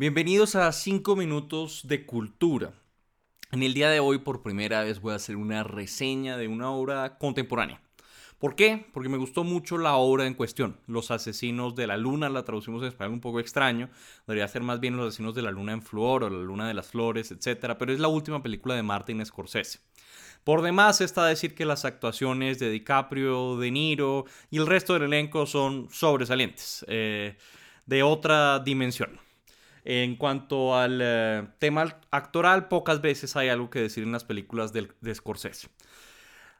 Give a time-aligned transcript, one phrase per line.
[0.00, 2.72] Bienvenidos a 5 minutos de cultura.
[3.52, 6.70] En el día de hoy por primera vez voy a hacer una reseña de una
[6.70, 7.82] obra contemporánea.
[8.38, 8.86] ¿Por qué?
[8.94, 10.80] Porque me gustó mucho la obra en cuestión.
[10.86, 13.90] Los asesinos de la luna, la traducimos en español un poco extraño.
[14.26, 16.72] Debería ser más bien los asesinos de la luna en flor o la luna de
[16.72, 17.76] las flores, etc.
[17.78, 19.80] Pero es la última película de Martin Scorsese.
[20.44, 25.02] Por demás está decir que las actuaciones de DiCaprio, De Niro y el resto del
[25.02, 27.36] elenco son sobresalientes, eh,
[27.84, 29.20] de otra dimensión.
[29.84, 34.72] En cuanto al eh, tema actoral, pocas veces hay algo que decir en las películas
[34.72, 35.68] de, de Scorsese.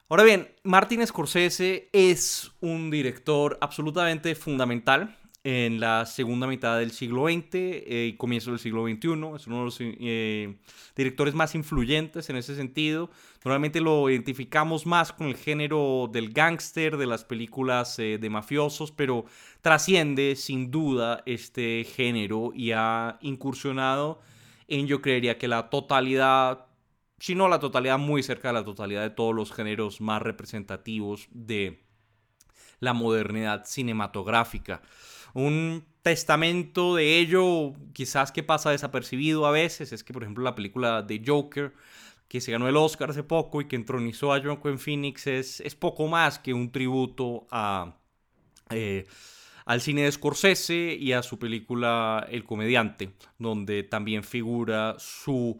[0.09, 7.27] Ahora bien, Martin Scorsese es un director absolutamente fundamental en la segunda mitad del siglo
[7.27, 9.35] XX eh, y comienzo del siglo XXI.
[9.35, 10.55] Es uno de los eh,
[10.95, 13.09] directores más influyentes en ese sentido.
[13.43, 18.91] Normalmente lo identificamos más con el género del gángster, de las películas eh, de mafiosos,
[18.91, 19.25] pero
[19.61, 24.21] trasciende sin duda este género y ha incursionado
[24.67, 26.67] en, yo creería que la totalidad,
[27.19, 31.27] si no la totalidad, muy cerca de la totalidad de todos los géneros más representativos
[31.31, 31.83] de
[32.79, 34.81] la modernidad cinematográfica
[35.33, 40.55] un testamento de ello, quizás que pasa desapercibido a veces, es que por ejemplo la
[40.55, 41.73] película de Joker,
[42.27, 45.75] que se ganó el Oscar hace poco y que entronizó a Joaquin Phoenix, es, es
[45.75, 47.97] poco más que un tributo a,
[48.69, 49.05] eh,
[49.65, 55.59] al cine de Scorsese y a su película El Comediante, donde también figura su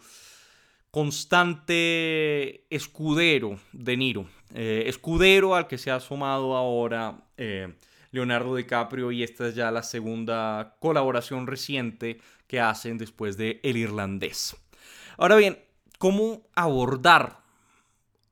[0.91, 7.73] constante escudero de Niro, eh, escudero al que se ha sumado ahora eh,
[8.11, 13.77] Leonardo DiCaprio y esta es ya la segunda colaboración reciente que hacen después de El
[13.77, 14.55] Irlandés.
[15.17, 15.59] Ahora bien,
[15.97, 17.41] ¿cómo abordar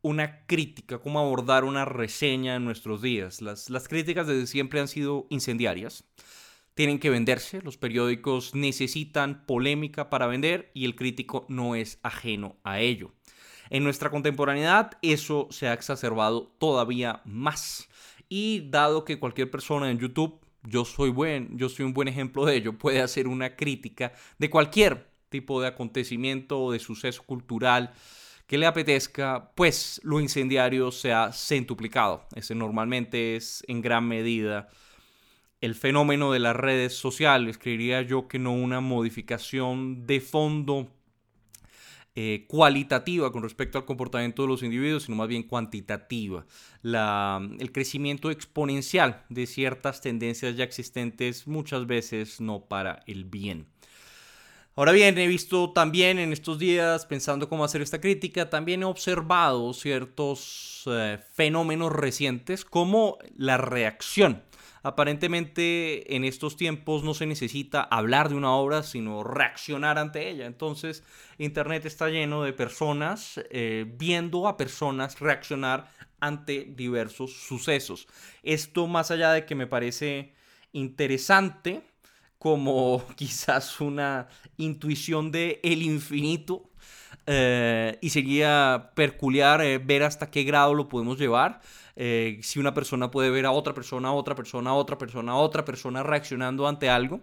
[0.01, 3.41] una crítica, cómo abordar una reseña en nuestros días?
[3.41, 6.03] Las, las críticas desde siempre han sido incendiarias.
[6.73, 12.55] Tienen que venderse, los periódicos necesitan polémica para vender y el crítico no es ajeno
[12.63, 13.11] a ello.
[13.69, 17.87] En nuestra contemporaneidad eso se ha exacerbado todavía más.
[18.29, 21.13] Y dado que cualquier persona en YouTube, yo soy
[21.51, 25.67] yo soy un buen ejemplo de ello, puede hacer una crítica de cualquier tipo de
[25.67, 27.91] acontecimiento o de suceso cultural
[28.45, 32.25] que le apetezca, pues lo incendiario se ha centuplicado.
[32.35, 34.69] Ese normalmente es en gran medida
[35.61, 40.87] el fenómeno de las redes sociales, creería yo que no una modificación de fondo
[42.21, 46.45] eh, cualitativa con respecto al comportamiento de los individuos, sino más bien cuantitativa.
[46.83, 53.67] el crecimiento exponencial de ciertas tendencias ya existentes muchas veces no para el bien.
[54.75, 58.85] Ahora bien, he visto también en estos días, pensando cómo hacer esta crítica, también he
[58.85, 64.43] observado ciertos eh, fenómenos recientes como la reacción
[64.83, 70.45] aparentemente en estos tiempos no se necesita hablar de una obra, sino reaccionar ante ella.
[70.45, 71.03] Entonces,
[71.37, 78.07] Internet está lleno de personas eh, viendo a personas reaccionar ante diversos sucesos.
[78.43, 80.33] Esto más allá de que me parece
[80.71, 81.83] interesante
[82.37, 86.69] como quizás una intuición de el infinito
[87.27, 91.61] eh, y sería peculiar eh, ver hasta qué grado lo podemos llevar.
[92.01, 95.33] Eh, si una persona puede ver a otra persona, a otra persona, a otra persona,
[95.33, 97.19] a otra persona reaccionando ante algo.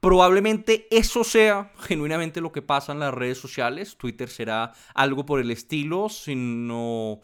[0.00, 3.96] Probablemente eso sea genuinamente lo que pasa en las redes sociales.
[3.96, 7.20] Twitter será algo por el estilo, sino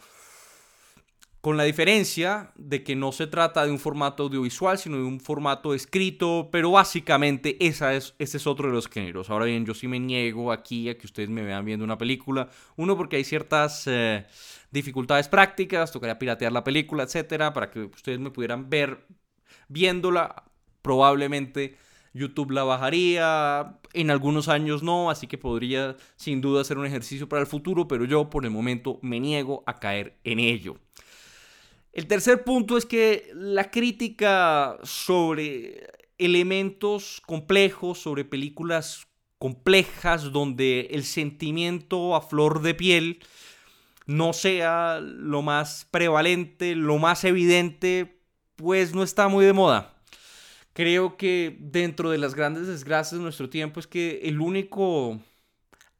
[1.41, 5.21] con la diferencia de que no se trata de un formato audiovisual, sino de un
[5.21, 9.29] formato escrito, pero básicamente esa es, ese es otro de los géneros.
[9.29, 12.49] Ahora bien, yo sí me niego aquí a que ustedes me vean viendo una película.
[12.75, 14.25] Uno, porque hay ciertas eh,
[14.71, 19.05] dificultades prácticas, tocaría piratear la película, etcétera, para que ustedes me pudieran ver
[19.69, 20.43] viéndola.
[20.81, 21.77] Probablemente
[22.13, 27.29] YouTube la bajaría, en algunos años no, así que podría sin duda ser un ejercicio
[27.29, 30.77] para el futuro, pero yo por el momento me niego a caer en ello.
[31.91, 39.07] El tercer punto es que la crítica sobre elementos complejos, sobre películas
[39.39, 43.19] complejas, donde el sentimiento a flor de piel
[44.05, 48.21] no sea lo más prevalente, lo más evidente,
[48.55, 49.95] pues no está muy de moda.
[50.73, 55.19] Creo que dentro de las grandes desgracias de nuestro tiempo es que el único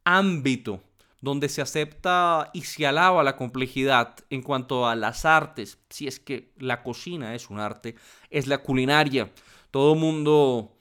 [0.03, 0.83] ámbito
[1.21, 6.19] donde se acepta y se alaba la complejidad en cuanto a las artes, si es
[6.19, 7.95] que la cocina es un arte,
[8.29, 9.31] es la culinaria.
[9.71, 10.75] Todo mundo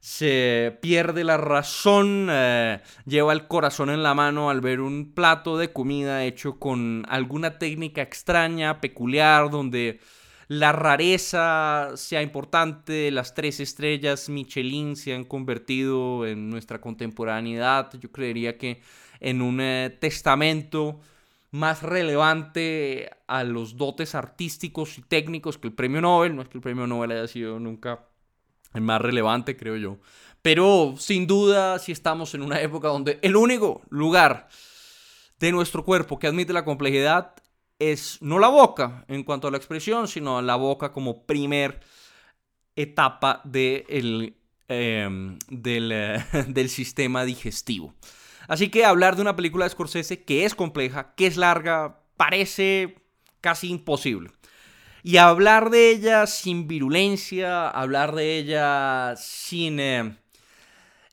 [0.00, 5.56] se pierde la razón, eh, lleva el corazón en la mano al ver un plato
[5.56, 10.00] de comida hecho con alguna técnica extraña, peculiar, donde
[10.48, 18.10] la rareza sea importante, las tres estrellas Michelin se han convertido en nuestra contemporaneidad, yo
[18.10, 18.82] creería que
[19.22, 21.00] en un eh, testamento
[21.52, 26.34] más relevante a los dotes artísticos y técnicos que el premio Nobel.
[26.34, 28.08] No es que el premio Nobel haya sido nunca
[28.74, 29.98] el más relevante, creo yo.
[30.42, 34.48] Pero sin duda, si estamos en una época donde el único lugar
[35.38, 37.34] de nuestro cuerpo que admite la complejidad
[37.78, 41.80] es no la boca en cuanto a la expresión, sino la boca como primer
[42.74, 47.94] etapa em, del, eh, del sistema digestivo.
[48.48, 52.96] Así que hablar de una película de Scorsese que es compleja, que es larga, parece
[53.40, 54.30] casi imposible.
[55.02, 60.16] Y hablar de ella sin virulencia, hablar de ella sin eh,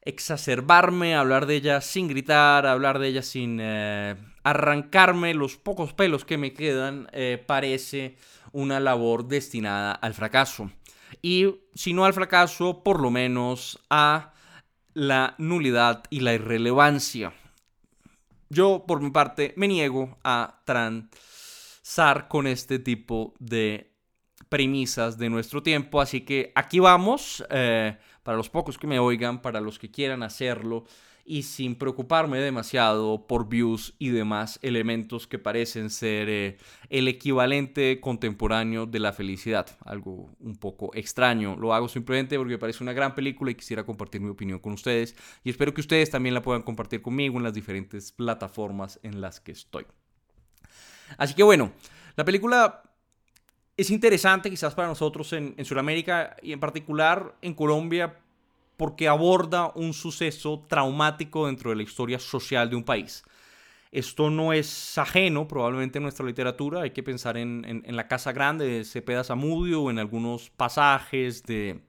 [0.04, 6.24] exacerbarme, hablar de ella sin gritar, hablar de ella sin eh, arrancarme los pocos pelos
[6.24, 8.18] que me quedan, eh, parece
[8.52, 10.72] una labor destinada al fracaso.
[11.22, 14.34] Y si no al fracaso, por lo menos a
[14.94, 17.34] la nulidad y la irrelevancia.
[18.50, 23.94] Yo, por mi parte, me niego a transar con este tipo de
[24.50, 29.42] premisas de nuestro tiempo, así que aquí vamos, eh, para los pocos que me oigan,
[29.42, 30.86] para los que quieran hacerlo,
[31.30, 36.58] y sin preocuparme demasiado por views y demás elementos que parecen ser eh,
[36.90, 39.68] el equivalente contemporáneo de la felicidad.
[39.86, 41.56] Algo un poco extraño.
[41.56, 44.74] Lo hago simplemente porque me parece una gran película y quisiera compartir mi opinión con
[44.74, 49.22] ustedes y espero que ustedes también la puedan compartir conmigo en las diferentes plataformas en
[49.22, 49.86] las que estoy.
[51.16, 51.74] Así que bueno,
[52.16, 52.81] la película
[53.78, 58.18] es interesante quizás para nosotros en, en Sudamérica y en particular en Colombia
[58.80, 63.26] porque aborda un suceso traumático dentro de la historia social de un país.
[63.92, 68.66] Esto no es ajeno probablemente en nuestra literatura, hay que pensar en, la Casa Grande
[68.66, 71.81] de Cepeda Zamudio, en algunos pasajes de,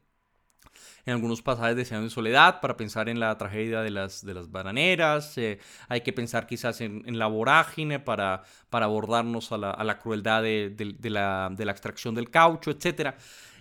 [1.06, 4.34] en algunos pasajes de Señor de Soledad, para pensar en la tragedia de las, de
[4.34, 9.98] las bananeras, eh, hay que pensar quizás en, la vorágine para, para abordarnos a la,
[10.00, 13.14] crueldad de, la, de, la, extracción del caucho, etc.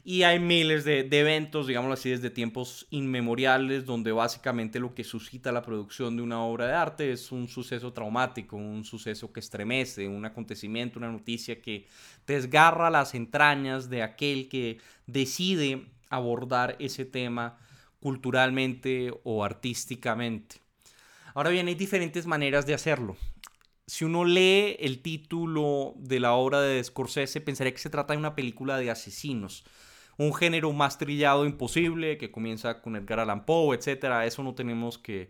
[0.03, 5.51] Y hay miles de, eventos, digámoslo así, desde tiempos inmemoriales, donde básicamente lo que suscita
[5.51, 10.07] la producción de una obra de arte es un suceso traumático, un suceso que estremece,
[10.07, 11.87] un acontecimiento, una noticia que
[12.25, 17.57] desgarra las entrañas de aquel que decide abordar ese tema
[17.99, 20.57] culturalmente o artísticamente.
[21.33, 23.17] Ahora bien, hay diferentes maneras de hacerlo.
[23.89, 28.19] Si uno lee el título de la obra de Scorsese, pensaría que se trata de
[28.19, 29.65] una película de asesinos
[30.19, 34.27] un género más trillado imposible que comienza con Edgar Allan Poe, etcétera.
[34.27, 35.29] Eso no tenemos que,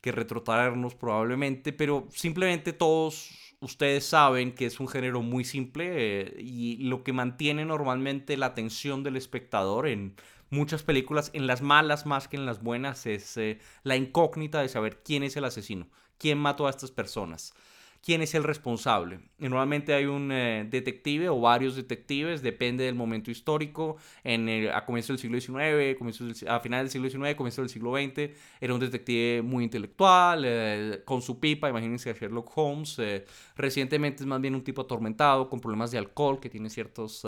[0.00, 6.36] que retrotraernos probablemente, pero simplemente todos ustedes saben que es un género muy simple eh,
[6.40, 10.16] y lo que mantiene normalmente la atención del espectador en
[10.50, 14.68] muchas películas, en las malas más que en las buenas, es eh, la incógnita de
[14.68, 15.88] saber quién es el asesino,
[16.18, 17.54] quién mató a estas personas
[18.02, 19.20] quién es el responsable.
[19.38, 23.96] normalmente hay un eh, detective o varios detectives, depende del momento histórico.
[24.24, 28.30] En a comienzos del siglo XIX, a finales del siglo XIX, comienzos del siglo XX,
[28.60, 32.98] era un detective muy intelectual, eh, con su pipa, imagínense a Sherlock Holmes.
[32.98, 33.24] Eh,
[33.56, 37.24] recientemente es más bien un tipo atormentado, con problemas de alcohol, que tiene ciertos,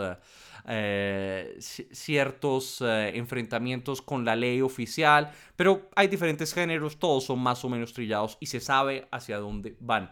[1.92, 5.30] ciertos enfrentamientos con la ley oficial.
[5.54, 9.76] Pero hay diferentes géneros, todos son más o menos trillados y se sabe hacia dónde
[9.78, 10.10] van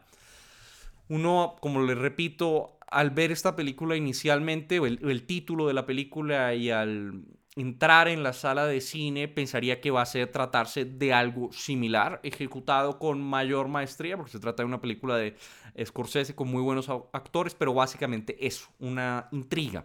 [1.13, 6.55] uno, como le repito, al ver esta película inicialmente, o el, título de la película
[6.55, 11.13] y al entrar en la sala de cine, pensaría que va a ser tratarse de
[11.13, 15.37] algo similar, ejecutado con mayor maestría, porque se trata de una película de
[15.85, 19.85] Scorsese con muy buenos actores, pero básicamente eso, una intriga.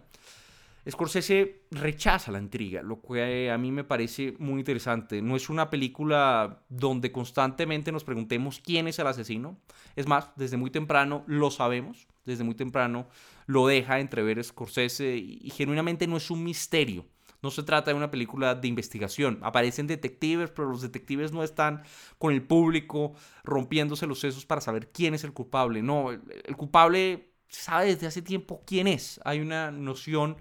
[0.90, 5.20] Scorsese rechaza la intriga, lo que a mí me parece muy interesante.
[5.20, 9.58] No es una película donde constantemente nos preguntemos quién es el asesino.
[9.96, 13.06] Es más, desde muy temprano lo sabemos, desde muy temprano
[13.46, 17.04] lo deja entrever Scorsese y, genuinamente no es un misterio.
[17.42, 19.38] No se trata de una película de investigación.
[19.42, 21.82] Aparecen detectives, pero los detectives no están
[22.16, 23.12] con el público
[23.44, 25.82] rompiéndose los sesos para saber quién es el culpable.
[25.82, 29.20] No, el culpable sabe desde hace tiempo quién es.
[29.24, 30.36] Hay una noción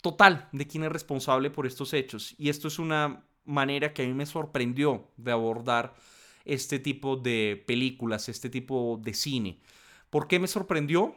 [0.00, 2.34] total de quién es responsable por estos hechos.
[2.38, 5.94] Y esto es una manera que a mí me sorprendió de abordar
[6.44, 9.60] este tipo de películas, este tipo de cine.
[10.08, 11.14] ¿Por qué me sorprendió?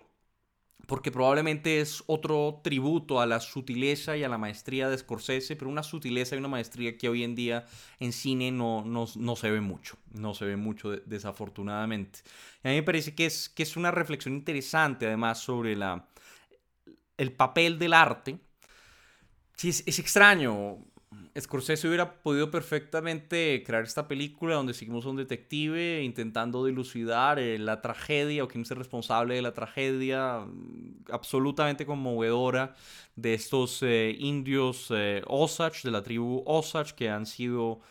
[0.86, 5.72] Porque probablemente es otro tributo a la sutileza y a la maestría de Scorsese, pero
[5.72, 7.66] una sutileza y una maestría que hoy en día
[8.00, 12.20] en cine no, no, se ve mucho, no se ve mucho desafortunadamente.
[12.63, 16.10] a mí me parece que es, que es una reflexión interesante además sobre la,
[17.18, 18.40] el papel del arte,
[19.56, 20.78] sí, es, extraño.
[21.40, 27.58] Scorsese hubiera podido perfectamente crear esta película donde seguimos a un detective intentando dilucidar eh,
[27.58, 32.76] la tragedia o quién es el responsable de la tragedia mm, absolutamente conmovedora
[33.16, 37.82] de estos eh, indios eh, Osage, de la tribu Osage, que han sido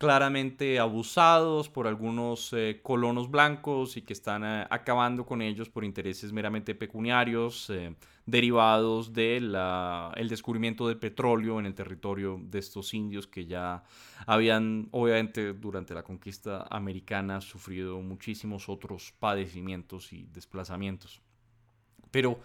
[0.00, 5.84] claramente abusados por algunos eh, colonos blancos y que están eh, acabando con ellos por
[5.84, 9.54] intereses meramente pecuniarios eh, derivados del
[10.26, 13.84] descubrimiento del petróleo en el territorio de estos indios que ya
[14.24, 21.20] habían, obviamente, durante la conquista americana sufrido muchísimos otros padecimientos y desplazamientos.
[22.10, 22.40] Pero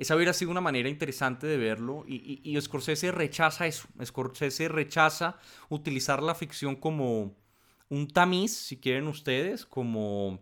[0.00, 3.86] esa hubiera sido una manera interesante de verlo y, y, Scorsese rechaza eso.
[4.02, 5.36] Scorsese rechaza
[5.68, 7.36] utilizar la ficción como
[7.90, 10.40] un tamiz, si quieren ustedes, como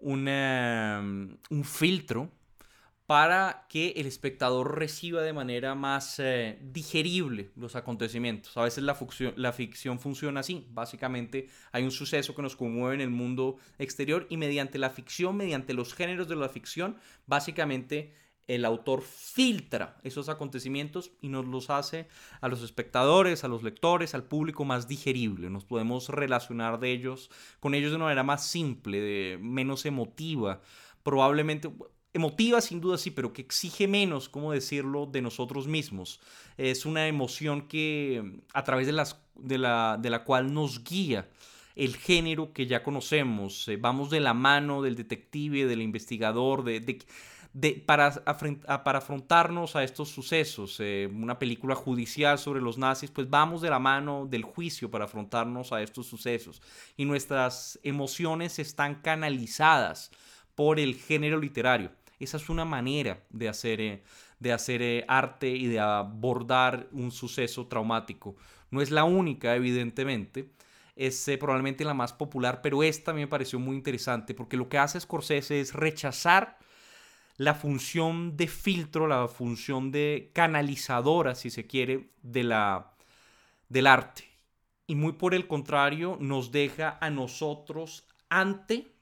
[0.00, 2.30] un filtro
[3.06, 8.56] para que el espectador reciba de manera más eh, digerible los acontecimientos.
[8.58, 8.98] A veces la,
[9.36, 10.66] la, ficción funciona así.
[10.70, 15.36] Básicamente hay un suceso que nos conmueve en el mundo exterior y mediante la ficción,
[15.36, 18.12] mediante los géneros de la ficción, básicamente
[18.46, 22.08] el autor filtra esos acontecimientos y nos los hace
[22.40, 25.50] a los espectadores, a los lectores, al público más digerible.
[25.50, 30.60] Nos podemos relacionar de ellos, con ellos de una manera más simple, menos emotiva,
[31.02, 31.70] probablemente
[32.12, 36.20] emotiva sin duda sí, pero que exige menos, ¿cómo decirlo?, de nosotros mismos.
[36.56, 41.28] Es una emoción que a través de, las, de, la, de la cual nos guía
[41.76, 43.68] el género que ya conocemos.
[43.68, 46.80] Eh, vamos de la mano del detective, del investigador, de
[47.86, 48.10] para,
[48.84, 50.78] para, afrontarnos a estos sucesos.
[50.80, 55.06] Eh, una película judicial sobre los nazis, pues vamos de la mano del juicio para
[55.06, 56.60] afrontarnos a estos sucesos.
[56.96, 60.10] Y nuestras emociones están canalizadas
[60.54, 61.92] por el género literario.
[62.18, 64.02] Esa es una manera de hacer, eh,
[64.38, 68.36] de hacer eh, arte y de abordar un suceso traumático.
[68.70, 70.50] No es la única, evidentemente,
[70.94, 74.98] es probablemente la más popular, pero esta me pareció muy interesante porque lo que hace
[74.98, 76.58] Scorsese es rechazar
[77.36, 82.94] la función de filtro, la función de canalizadora, si se quiere, de la,
[83.68, 84.24] del arte.
[84.86, 88.92] Y muy por el contrario, nos deja a nosotros ante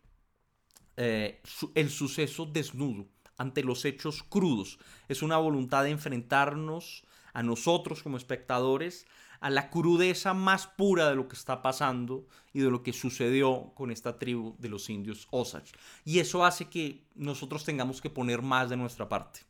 [0.97, 1.43] eh,
[1.75, 4.79] el suceso desnudo, ante los hechos crudos.
[5.09, 9.07] Es una voluntad de enfrentarnos a nosotros como espectadores
[9.45, 13.75] a la crudeza más pura de lo que está pasando y de lo que sucedió
[13.75, 15.71] con esta tribu de los indios Osage.
[16.03, 19.41] Y eso hace que nosotros tengamos que poner más de nuestra parte,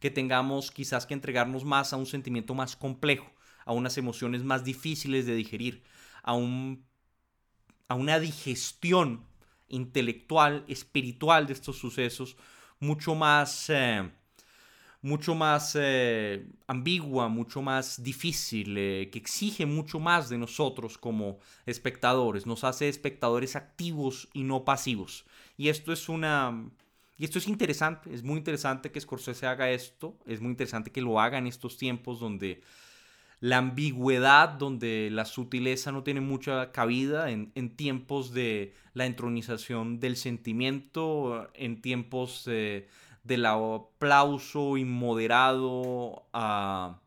[0.00, 3.30] que tengamos quizás que entregarnos más a un sentimiento más complejo,
[3.66, 5.82] a unas emociones más difíciles de digerir,
[6.22, 6.86] a, un,
[7.88, 9.26] a una digestión
[9.68, 12.38] intelectual, espiritual de estos sucesos,
[12.80, 13.68] mucho más...
[13.68, 14.10] Eh,
[15.02, 21.38] mucho más eh, ambigua, mucho más difícil, eh, que exige mucho más de nosotros como
[21.66, 25.26] espectadores, nos hace espectadores activos y no pasivos.
[25.56, 26.70] Y esto es una...
[27.18, 31.02] Y esto es interesante, es muy interesante que Scorsese haga esto, es muy interesante que
[31.02, 32.62] lo haga en estos tiempos donde
[33.38, 40.00] la ambigüedad, donde la sutileza no tiene mucha cabida, en, en tiempos de la entronización
[40.00, 42.88] del sentimiento, en tiempos de
[43.24, 46.98] del aplauso inmoderado a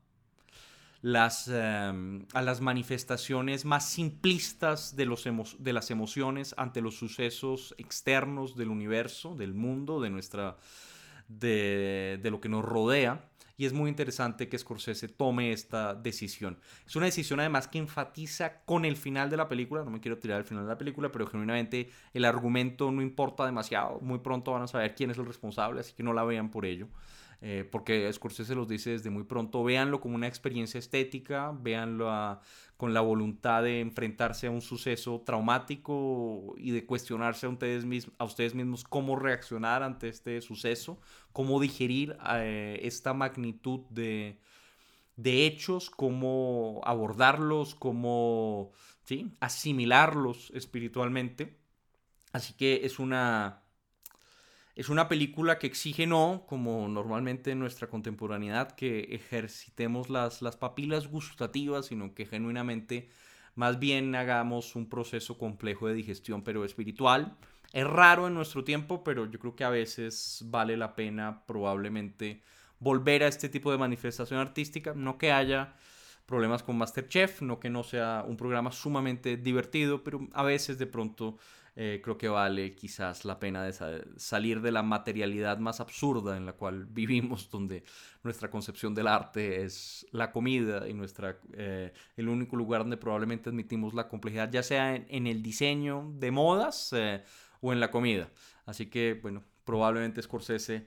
[1.02, 5.26] las, em, a las manifestaciones más simplistas de, los
[5.60, 10.58] de las emociones ante los sucesos externos del universo, del mundo, de, nuestra,
[11.28, 16.60] de, de lo que nos rodea y es muy interesante que Scorsese tome esta decisión.
[16.86, 20.18] Es una decisión además que enfatiza con el final de la película, no me quiero
[20.18, 24.52] tirar el final de la película, pero genuinamente el argumento no importa demasiado, muy pronto
[24.52, 26.88] van a saber quién es el responsable, así que no la vean por ello.
[27.48, 32.40] Eh, porque Scorsese los dice desde muy pronto, véanlo como una experiencia estética, véanlo
[32.76, 38.16] con la voluntad de enfrentarse a un suceso traumático y de cuestionarse a ustedes, mismos,
[38.18, 41.00] a ustedes mismos cómo reaccionar ante este suceso,
[41.34, 44.40] cómo digerir eh, esta magnitud de,
[45.24, 48.72] hechos, cómo abordarlos, cómo
[49.40, 51.60] asimilarlos espiritualmente.
[52.32, 53.65] Así que es una
[54.76, 60.58] es una película que exige no, como normalmente en nuestra contemporaneidad, que ejercitemos las, las
[60.58, 63.10] papilas gustativas, sino que genuinamente
[63.56, 67.38] más bien hagamos un proceso complejo de digestión, pero espiritual.
[67.72, 72.44] Es raro en nuestro tiempo, pero yo creo que a veces vale la pena probablemente
[72.80, 75.74] volver a este tipo de manifestación artística, no que haya
[76.26, 80.88] problemas con Masterchef, no que no sea un programa sumamente divertido, pero a veces de
[80.88, 81.38] pronto
[81.78, 83.74] eh, creo que vale quizás la pena de
[84.16, 87.84] salir de la materialidad más absurda en la cual vivimos, donde
[88.24, 93.50] nuestra concepción del arte es la comida y nuestra, eh, el único lugar donde probablemente
[93.50, 97.24] admitimos la complejidad, ya sea en, el diseño de modas eh,
[97.60, 98.30] o en la comida.
[98.66, 100.86] Así que, bueno, probablemente Scorsese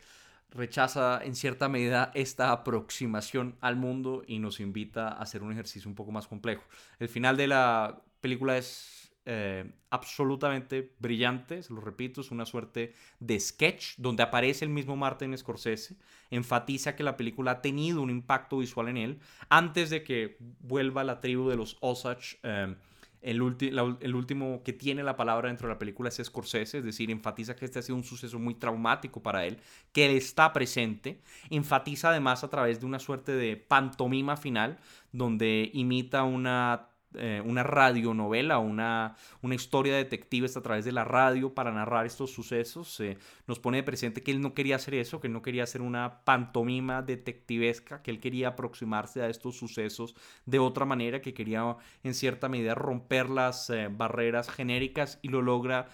[0.50, 5.86] rechaza en cierta medida esta aproximación al mundo y nos invita a hacer un ejercicio
[5.88, 6.62] un poco más complejo.
[6.98, 12.94] El final de la película es eh, absolutamente brillante, se lo repito, es una suerte
[13.20, 15.96] de sketch donde aparece el mismo Martin Scorsese,
[16.30, 19.18] enfatiza que la película ha tenido un impacto visual en él,
[19.50, 22.38] antes de que vuelva la tribu de los Osage.
[22.42, 22.74] Eh,
[23.20, 23.36] el,
[24.00, 27.54] el, último que tiene la palabra dentro de la película es Scorsese, es decir, enfatiza
[27.54, 29.58] que este ha sido un suceso muy traumático para él,
[29.92, 31.20] que él está presente,
[31.50, 34.78] enfatiza además a través de una suerte de pantomima final,
[35.12, 41.04] donde imita una eh, una radionovela, una, una historia de detectives a través de la
[41.04, 43.00] radio para narrar estos sucesos.
[43.00, 45.62] Eh, nos pone de presente que él no quería hacer eso, que él no quería
[45.62, 51.32] hacer una pantomima detectivesca, que él quería aproximarse a estos sucesos de otra manera, que
[51.32, 55.88] quería en cierta medida romper las eh, barreras genéricas y lo logra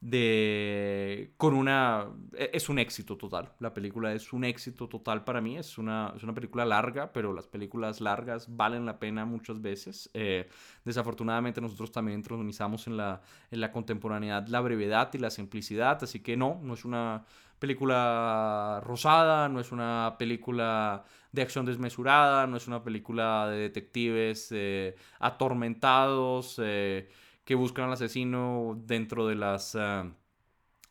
[0.00, 3.52] de con una e, es un éxito total.
[3.58, 5.56] La película es un éxito total para mí.
[5.56, 10.10] Es una, es una película larga pero las películas largas valen la pena muchas veces.
[10.14, 10.48] Eh,
[10.84, 16.20] desafortunadamente nosotros también entronizamos en la, en la contemporaneidad la brevedad y la simplicidad así
[16.20, 17.24] que no no es una
[17.58, 24.48] película rosada no es una película de acción desmesurada no es una película de detectives
[24.52, 27.08] eh, atormentados eh,
[27.48, 29.74] que buscan al asesino dentro de las...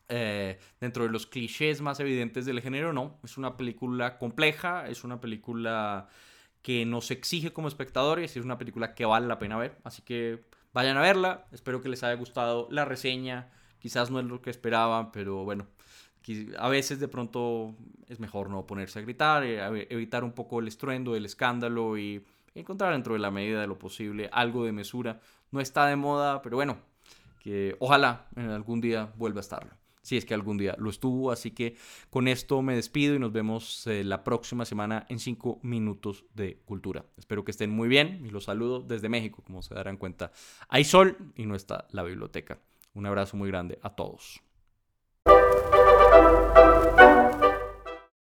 [0.10, 3.20] Eh, dentro de los clichés más evidentes del género, no.
[3.24, 6.08] Es una película compleja, es una película
[6.64, 9.78] que nos exige como espectadores es una película que vale la pena ver.
[9.84, 11.46] Así que vayan a verla.
[11.52, 13.52] Espero que les haya gustado la reseña.
[13.78, 15.68] Quizás no es lo que esperaban, pero bueno.
[16.58, 17.76] A veces de pronto
[18.08, 22.26] es mejor no ponerse a gritar, eh, evitar un poco el estruendo, el escándalo y
[22.60, 25.20] encontrar dentro de la medida de lo posible algo de mesura.
[25.52, 26.78] No está de moda, pero bueno,
[27.40, 29.72] que ojalá en algún día vuelva a estarlo.
[30.02, 31.32] Si es que algún día lo estuvo.
[31.32, 31.76] Así que
[32.10, 36.62] con esto me despido y nos vemos eh, la próxima semana en 5 minutos de
[36.66, 37.06] cultura.
[37.18, 40.32] Espero que estén muy bien y los saludo desde México, como se darán cuenta.
[40.70, 42.60] Hay sol y no está la biblioteca.
[42.94, 44.42] Un abrazo muy grande a todos.